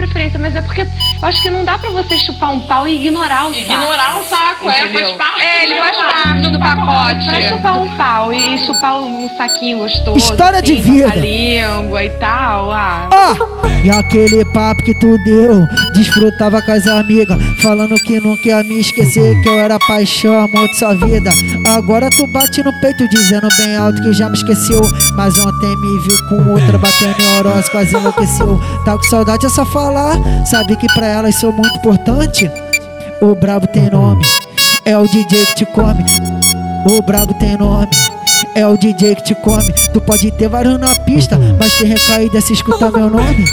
[0.00, 2.96] preferência, mas é porque eu acho que não dá pra você chupar um pau e
[2.96, 3.60] ignorar o saco.
[3.60, 5.16] Ignorar o saco, é, Entendeu?
[5.16, 5.42] faz parte.
[5.42, 7.26] É, ele faz parte do pacote.
[7.26, 10.16] Pra chupar um pau e chupar um saquinho gostoso.
[10.16, 11.10] História de assim, com vida.
[11.10, 13.08] a língua e tal, ah.
[13.12, 18.62] Ó, e aquele papo que tu deu, desfrutava com as amigas, falando que nunca ia
[18.62, 21.30] me esquecer, que eu era paixão, amor de sua vida.
[21.66, 24.82] Agora tu bate no peito, dizendo bem alto que já me esqueceu.
[25.16, 28.60] Mas ontem me viu com outra, batendo em Oroz, quase enlouqueceu.
[28.84, 30.16] Tá com saudade é só falar,
[30.46, 32.50] sabe que pra elas sou muito importante.
[33.20, 34.24] O brabo tem nome,
[34.84, 36.04] é o DJ que te come.
[36.86, 37.88] O brabo tem nome.
[38.54, 39.72] É o DJ que te come.
[39.92, 43.44] Tu pode ter vários na pista, mas tem recaída se escutar meu nome.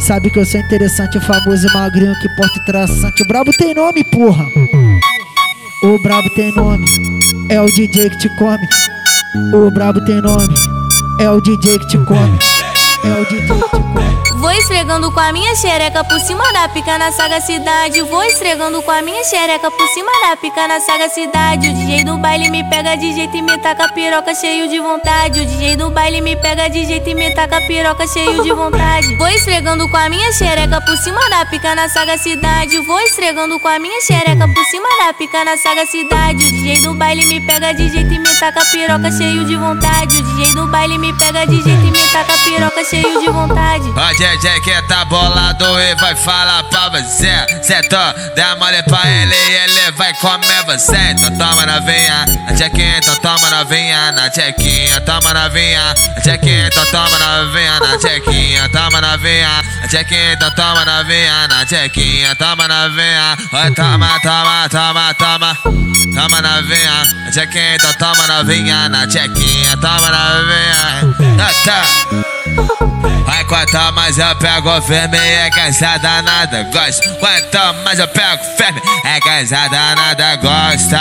[0.00, 3.22] Sabe que eu sou interessante, famoso e magrinho que porta traçante.
[3.22, 4.44] O brabo tem nome, porra.
[5.84, 6.86] O brabo tem nome.
[7.48, 8.66] É o DJ que te come.
[9.54, 10.54] O brabo tem nome.
[11.20, 12.38] É o DJ que te come.
[13.04, 14.31] É o DJ que te come.
[14.42, 18.02] Vou esfregando com a minha xereca por cima da pica na sagacidade.
[18.02, 21.68] Vou esfregando com a minha xereca por cima da pica na sagacidade.
[21.68, 25.42] O DJ do baile me pega de jeito e me taca piroca cheio de vontade.
[25.42, 29.14] O DJ do baile me pega de jeito e me taca piroca cheio de vontade.
[29.14, 32.80] Vou esfregando com a minha xereca por cima da pica na sagacidade.
[32.80, 36.44] Vou esfregando com a minha xereca por cima da pica na sagacidade.
[36.44, 40.16] O DJ do baile me pega de jeito e me taca piroca cheio de vontade.
[40.16, 43.88] O DJ do baile me pega de jeito e me taca piroca cheio de vontade.
[44.32, 47.46] DJ que tá bolado e vai falar pra você.
[47.62, 47.98] Cê tô,
[48.34, 50.96] dá mole pra ele e ele vai comer você.
[51.10, 56.84] Então toma novinha, na chequinha, então toma novinha, na chequinha, toma novinha, na chequinha, então
[56.86, 63.36] toma novinha, na chequinha, toma novinha, na chequinha, então toma novinha, na chequinha, toma novinha.
[63.52, 65.58] Oi, toma, toma, toma, toma.
[66.14, 71.14] Toma novinha, na chequinha, então toma novinha, na chequinha, toma novinha.
[71.38, 72.31] Ah, tá.
[73.24, 77.08] Vai quanto mais eu pego firme é que essa danada gosta.
[77.18, 81.00] Quanto mais eu pego firme é que essa danada gosta.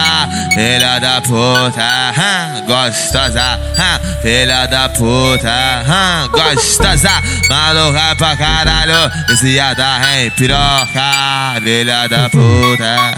[0.53, 2.13] Filha da puta,
[2.67, 7.09] gostosa hã, Filha da puta, hã, gostosa.
[7.49, 11.59] Maluca pra caralho, viciada em piroca.
[11.63, 13.17] Filha da puta,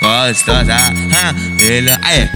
[0.00, 2.28] gostosa hã, Filha, aí,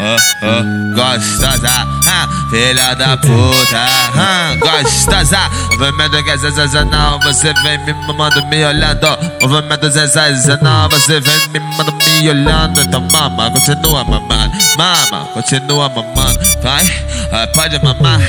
[0.00, 0.16] oh,
[0.46, 2.01] oh, gostosa
[2.50, 3.78] Filha da puta,
[4.16, 9.06] hã, gostosa Movimento que sensacional, você vem me mamando, me olhando.
[9.40, 12.80] Movimento sensacional, você vem me mamando, me olhando.
[12.80, 16.38] Então mama, continua mamando, mama, continua mamando.
[16.62, 16.86] Vai,
[17.32, 18.20] ah, pode mamar,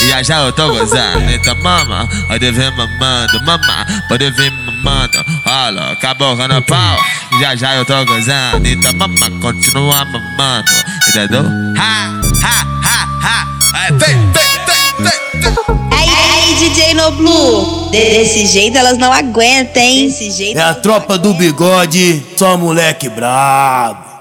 [0.00, 1.30] e já já eu tô gozando.
[1.30, 5.24] Então mama, pode vir mamando, mama, pode vir mamando.
[5.44, 6.98] Olha, acabou no pau,
[7.40, 8.66] já já eu tô gozando.
[8.66, 10.70] Então mama, continua mamando,
[11.08, 11.44] entendeu?
[11.76, 12.21] Ha,
[17.90, 20.06] Desse jeito elas não aguentam, hein?
[20.06, 20.58] Desse jeito.
[20.58, 24.11] É a tropa do bigode, só moleque brabo.